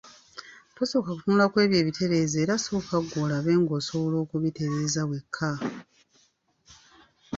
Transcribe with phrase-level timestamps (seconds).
[0.75, 5.51] Tosooka kutunula ku ebyo ebitereeze era sooka ggwe olabe ng’osobola okubitereeza wekka.